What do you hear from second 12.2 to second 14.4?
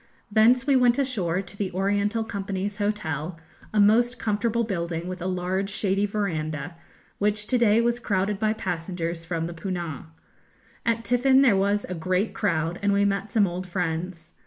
crowd, and we met some old friends.